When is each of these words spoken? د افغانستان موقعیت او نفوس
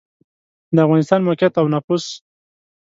د 0.75 0.77
افغانستان 0.85 1.19
موقعیت 1.27 1.53
او 1.57 1.67
نفوس 1.73 2.05